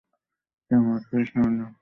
তিনি 0.71 0.79
মূলত 0.85 1.03
খ্রিস্টান 1.09 1.41
ধর্মালম্বী। 1.41 1.65